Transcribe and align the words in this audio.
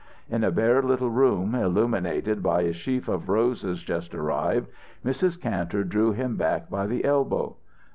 In 0.31 0.43
a 0.43 0.49
bare 0.49 0.81
little 0.81 1.11
room, 1.11 1.53
illuminated 1.53 2.41
by 2.41 2.61
a 2.61 2.73
sheaf 2.73 3.07
of 3.07 3.29
roses 3.29 3.83
just 3.83 4.15
arrived, 4.15 4.67
Mrs. 5.05 5.39
Kantor 5.39 5.83
drew 5.83 6.11
him 6.11 6.37
back 6.37 6.71
by 6.71 6.87
the 6.87 7.05
elbow. 7.05 7.55